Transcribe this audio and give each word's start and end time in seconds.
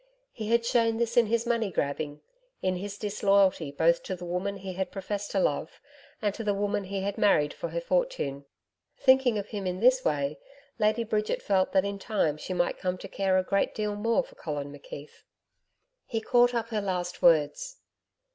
He 0.31 0.47
had 0.49 0.65
shown 0.65 0.97
this 0.97 1.15
in 1.15 1.27
his 1.27 1.45
money 1.45 1.69
grabbing, 1.69 2.21
in 2.63 2.77
his 2.77 2.97
disloyalty 2.97 3.69
both 3.71 4.01
to 4.01 4.15
the 4.15 4.25
woman 4.25 4.57
he 4.57 4.73
had 4.73 4.89
professed 4.91 5.29
to 5.29 5.39
love, 5.39 5.79
and 6.23 6.33
to 6.33 6.43
the 6.43 6.55
woman 6.55 6.85
he 6.85 7.01
had 7.01 7.19
married 7.19 7.53
for 7.53 7.69
her 7.69 7.79
fortune. 7.79 8.45
Thinking 8.97 9.37
of 9.37 9.49
him 9.49 9.67
in 9.67 9.79
this 9.79 10.03
way, 10.03 10.39
Lady 10.79 11.03
Bridget 11.03 11.43
felt 11.43 11.71
that 11.73 11.85
in 11.85 11.99
time 11.99 12.37
she 12.37 12.51
might 12.51 12.79
come 12.79 12.97
to 12.97 13.07
care 13.07 13.37
a 13.37 13.43
great 13.43 13.75
deal 13.75 13.95
more 13.95 14.23
for 14.23 14.33
Colin 14.33 14.71
McKeith. 14.73 15.21
He 16.07 16.19
caught 16.19 16.55
up 16.55 16.69
her 16.69 16.81
last 16.81 17.21
words. 17.21 17.77